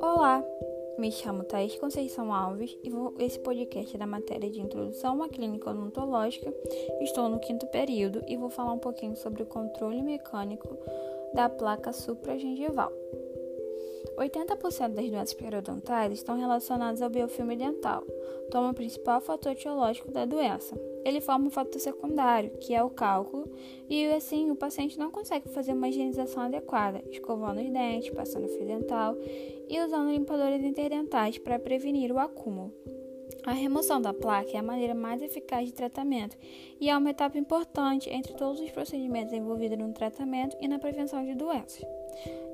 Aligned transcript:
Olá, 0.00 0.42
me 0.98 1.12
chamo 1.12 1.44
Thaís 1.44 1.76
Conceição 1.76 2.32
Alves 2.32 2.76
e 2.82 2.88
vou 2.88 3.14
esse 3.18 3.38
podcast 3.38 3.94
é 3.94 3.98
da 3.98 4.06
matéria 4.06 4.50
de 4.50 4.60
Introdução 4.60 5.22
à 5.22 5.28
Clínica 5.28 5.70
Odontológica. 5.70 6.54
Estou 7.00 7.28
no 7.28 7.38
quinto 7.38 7.66
período 7.66 8.22
e 8.26 8.36
vou 8.36 8.48
falar 8.48 8.72
um 8.72 8.78
pouquinho 8.78 9.16
sobre 9.16 9.42
o 9.42 9.46
controle 9.46 10.02
mecânico 10.02 10.78
da 11.34 11.48
placa 11.48 11.92
supragengival. 11.92 12.92
80% 14.16 14.88
das 14.94 15.10
doenças 15.10 15.34
periodontais 15.34 16.12
estão 16.12 16.38
relacionadas 16.38 17.02
ao 17.02 17.10
biofilme 17.10 17.56
dental, 17.56 18.04
toma 18.50 18.70
o 18.70 18.74
principal 18.74 19.20
fator 19.20 19.52
etiológico 19.52 20.10
da 20.10 20.24
doença. 20.24 20.78
Ele 21.04 21.20
forma 21.20 21.46
um 21.46 21.50
fator 21.50 21.80
secundário, 21.80 22.50
que 22.60 22.74
é 22.74 22.82
o 22.82 22.90
cálculo, 22.90 23.50
e 23.88 24.06
assim 24.12 24.50
o 24.50 24.56
paciente 24.56 24.98
não 24.98 25.10
consegue 25.10 25.48
fazer 25.48 25.72
uma 25.72 25.88
higienização 25.88 26.44
adequada, 26.44 27.02
escovando 27.10 27.60
os 27.60 27.70
dentes, 27.70 28.10
passando 28.10 28.48
fio 28.48 28.66
dental 28.66 29.16
e 29.68 29.80
usando 29.80 30.10
limpadores 30.10 30.62
interdentais 30.62 31.38
para 31.38 31.58
prevenir 31.58 32.12
o 32.12 32.18
acúmulo. 32.18 32.72
A 33.46 33.52
remoção 33.52 34.00
da 34.00 34.14
placa 34.14 34.52
é 34.52 34.56
a 34.56 34.62
maneira 34.62 34.94
mais 34.94 35.20
eficaz 35.20 35.66
de 35.66 35.74
tratamento 35.74 36.34
e 36.80 36.88
é 36.88 36.96
uma 36.96 37.10
etapa 37.10 37.36
importante 37.36 38.08
entre 38.08 38.32
todos 38.32 38.58
os 38.58 38.70
procedimentos 38.70 39.34
envolvidos 39.34 39.76
no 39.76 39.92
tratamento 39.92 40.56
e 40.62 40.66
na 40.66 40.78
prevenção 40.78 41.22
de 41.22 41.34
doenças. 41.34 41.84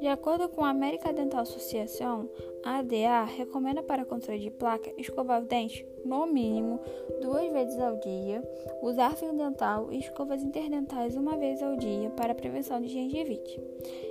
De 0.01 0.09
acordo 0.09 0.49
com 0.49 0.65
a 0.65 0.71
American 0.71 1.13
Dental 1.13 1.43
Association, 1.43 2.27
a 2.65 2.79
ADA 2.79 3.23
recomenda 3.37 3.85
para 3.85 4.05
controle 4.05 4.41
de 4.41 4.51
placa 4.51 4.93
escovar 4.99 5.41
os 5.41 5.47
dentes 5.47 5.85
no 6.05 6.27
mínimo 6.27 6.81
duas 7.23 7.53
vezes 7.53 7.79
ao 7.79 7.97
dia, 7.97 8.43
usar 8.83 9.17
fio 9.17 9.33
dental 9.33 9.93
e 9.93 9.99
escovas 9.99 10.43
interdentais 10.43 11.15
uma 11.15 11.37
vez 11.37 11.63
ao 11.63 11.77
dia 11.77 12.11
para 12.11 12.35
prevenção 12.35 12.81
de 12.81 12.89
gengivite. 12.89 13.61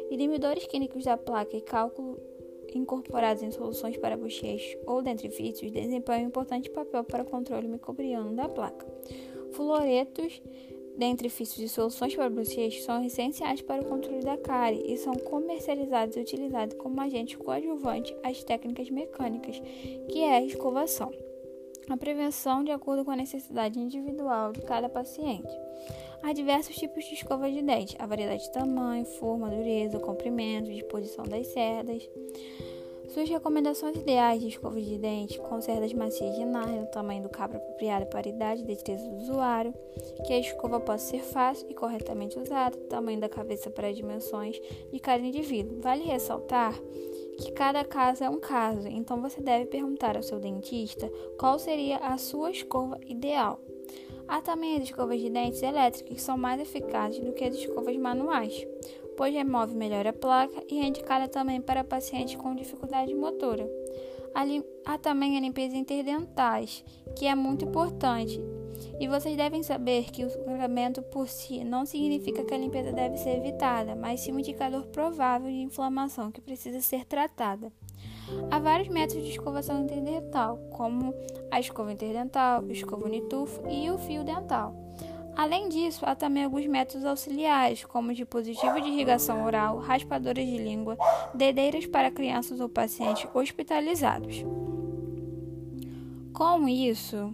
Inibidores 0.09 0.65
químicos 0.65 1.03
da 1.03 1.17
placa 1.17 1.57
e 1.57 1.61
cálculo 1.61 2.17
incorporados 2.77 3.43
em 3.43 3.51
soluções 3.51 3.97
para 3.97 4.17
bochechos 4.17 4.77
ou 4.85 5.01
dentrifícios 5.01 5.71
desempenham 5.71 6.25
um 6.25 6.27
importante 6.27 6.69
papel 6.69 7.03
para 7.03 7.23
o 7.23 7.25
controle 7.25 7.67
microbiano 7.67 8.35
da 8.35 8.47
placa. 8.47 8.85
Fluoretos 9.51 10.41
dentrifícios 10.99 11.59
e 11.59 11.73
soluções 11.73 12.13
para 12.13 12.29
bochechos 12.29 12.83
são 12.83 13.03
essenciais 13.03 13.61
para 13.61 13.81
o 13.81 13.85
controle 13.85 14.19
da 14.19 14.37
cárie 14.37 14.83
e 14.85 14.97
são 14.97 15.13
comercializados 15.13 16.17
e 16.17 16.19
utilizados 16.19 16.75
como 16.77 16.99
agente 16.99 17.37
coadjuvante 17.37 18.15
às 18.21 18.43
técnicas 18.43 18.89
mecânicas, 18.89 19.59
que 20.09 20.19
é 20.19 20.35
a 20.35 20.43
escovação. 20.43 21.09
A 21.89 21.97
prevenção 21.97 22.63
de 22.63 22.71
acordo 22.71 23.03
com 23.03 23.11
a 23.11 23.15
necessidade 23.15 23.79
individual 23.79 24.51
de 24.51 24.61
cada 24.61 24.89
paciente. 24.89 25.49
Há 26.21 26.33
diversos 26.33 26.75
tipos 26.75 27.05
de 27.05 27.13
escova 27.13 27.49
de 27.49 27.61
dente, 27.61 27.95
a 27.97 28.05
variedade 28.05 28.43
de 28.43 28.51
tamanho, 28.51 29.05
forma, 29.05 29.49
dureza, 29.49 29.99
comprimento, 29.99 30.69
disposição 30.69 31.25
das 31.25 31.47
cerdas. 31.47 32.07
Suas 33.09 33.27
recomendações 33.27 33.97
ideais 33.97 34.39
de 34.39 34.49
escova 34.49 34.79
de 34.79 34.97
dente 34.97 35.39
com 35.39 35.59
cerdas 35.59 35.91
macias 35.93 36.35
de 36.35 36.45
nylon, 36.45 36.85
tamanho 36.91 37.23
do 37.23 37.29
cabo 37.29 37.57
apropriado 37.57 38.05
para 38.05 38.27
a 38.27 38.31
idade 38.31 38.61
e 38.61 38.65
destreza 38.65 39.09
do 39.09 39.15
usuário, 39.15 39.73
que 40.27 40.33
a 40.33 40.39
escova 40.39 40.79
possa 40.79 41.07
ser 41.07 41.23
fácil 41.23 41.67
e 41.69 41.73
corretamente 41.73 42.37
usada, 42.37 42.77
tamanho 42.89 43.19
da 43.19 43.27
cabeça 43.27 43.71
para 43.71 43.87
as 43.87 43.95
dimensões 43.95 44.61
de 44.91 44.99
cada 44.99 45.25
indivíduo. 45.25 45.81
Vale 45.81 46.03
ressaltar 46.03 46.79
que 47.39 47.51
cada 47.51 47.83
caso 47.83 48.23
é 48.23 48.29
um 48.29 48.39
caso, 48.39 48.87
então 48.87 49.19
você 49.19 49.41
deve 49.41 49.65
perguntar 49.65 50.15
ao 50.15 50.23
seu 50.23 50.39
dentista 50.39 51.09
qual 51.39 51.57
seria 51.57 51.97
a 51.97 52.17
sua 52.17 52.51
escova 52.51 52.99
ideal. 53.07 53.59
Há 54.29 54.41
também 54.41 54.77
as 54.77 54.83
escovas 54.83 55.19
de 55.19 55.27
dentes 55.27 55.63
elétricas 55.63 56.15
que 56.15 56.21
são 56.21 56.37
mais 56.37 56.61
eficazes 56.61 57.19
do 57.19 57.33
que 57.33 57.43
as 57.43 57.55
escovas 57.55 57.97
manuais, 57.97 58.63
pois 59.17 59.33
remove 59.33 59.75
melhor 59.75 60.05
a 60.05 60.13
placa 60.13 60.63
e 60.69 60.79
é 60.79 60.85
indicada 60.85 61.27
também 61.27 61.59
para 61.59 61.83
pacientes 61.83 62.35
com 62.35 62.53
dificuldade 62.53 63.13
motora. 63.15 63.67
Há 64.85 64.97
também 64.99 65.35
a 65.35 65.41
limpeza 65.41 65.75
interdentais, 65.75 66.85
que 67.17 67.25
é 67.25 67.33
muito 67.33 67.65
importante. 67.65 68.39
E 68.99 69.07
vocês 69.07 69.35
devem 69.35 69.63
saber 69.63 70.11
que 70.11 70.23
o 70.23 70.29
sangramento 70.29 71.01
por 71.01 71.27
si 71.27 71.63
não 71.63 71.83
significa 71.83 72.43
que 72.45 72.53
a 72.53 72.57
limpeza 72.57 72.91
deve 72.91 73.17
ser 73.17 73.37
evitada, 73.37 73.95
mas 73.95 74.21
sim 74.21 74.31
um 74.31 74.39
indicador 74.39 74.85
provável 74.85 75.49
de 75.49 75.57
inflamação 75.57 76.31
que 76.31 76.39
precisa 76.39 76.79
ser 76.81 77.03
tratada. 77.03 77.73
Há 78.51 78.59
vários 78.59 78.87
métodos 78.89 79.23
de 79.23 79.31
escovação 79.31 79.81
interdental, 79.81 80.57
como 80.71 81.13
a 81.51 81.59
escova 81.59 81.91
interdental, 81.91 82.69
escova 82.69 83.05
unitufo 83.05 83.61
e 83.69 83.89
o 83.89 83.97
fio 83.97 84.23
dental. 84.23 84.75
Além 85.35 85.69
disso, 85.69 86.05
há 86.05 86.15
também 86.15 86.43
alguns 86.43 86.67
métodos 86.67 87.05
auxiliares, 87.05 87.85
como 87.85 88.13
dispositivo 88.13 88.81
de 88.81 88.89
irrigação 88.89 89.45
oral, 89.45 89.77
raspadoras 89.77 90.45
de 90.45 90.57
língua, 90.57 90.97
dedeiras 91.33 91.85
para 91.85 92.11
crianças 92.11 92.59
ou 92.59 92.67
pacientes 92.67 93.25
hospitalizados. 93.33 94.43
Com 96.33 96.67
isso, 96.67 97.33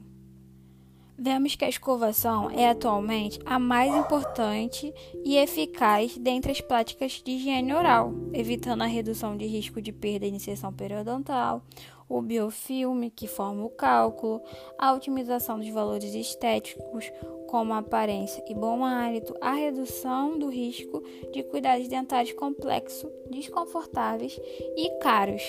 Vemos 1.18 1.56
que 1.56 1.64
a 1.64 1.70
escovação 1.70 2.52
é 2.52 2.70
atualmente 2.70 3.40
a 3.46 3.58
mais 3.58 3.96
importante 3.96 4.94
e 5.24 5.38
eficaz 5.38 6.18
dentre 6.18 6.52
as 6.52 6.60
práticas 6.60 7.22
de 7.24 7.32
higiene 7.32 7.74
oral, 7.74 8.14
evitando 8.34 8.82
a 8.82 8.86
redução 8.86 9.38
de 9.38 9.46
risco 9.46 9.82
de 9.82 9.94
perda 9.94 10.26
e 10.26 10.30
inserção 10.30 10.74
periodontal, 10.74 11.64
o 12.08 12.22
biofilme, 12.22 13.10
que 13.10 13.28
forma 13.28 13.64
o 13.64 13.70
cálculo, 13.70 14.42
a 14.78 14.94
otimização 14.94 15.58
dos 15.58 15.70
valores 15.70 16.14
estéticos, 16.14 17.12
como 17.48 17.74
aparência 17.74 18.44
e 18.48 18.54
bom 18.54 18.84
hálito, 18.84 19.36
a 19.40 19.54
redução 19.54 20.38
do 20.38 20.50
risco 20.50 21.02
de 21.32 21.44
cuidados 21.44 21.88
dentários 21.88 22.34
complexos, 22.34 23.10
desconfortáveis 23.32 24.38
e 24.76 24.90
caros. 25.00 25.42